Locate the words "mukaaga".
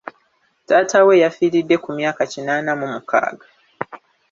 2.93-3.45